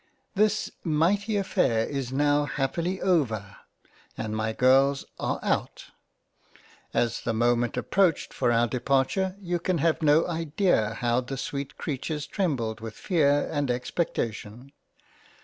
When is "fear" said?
12.95-13.47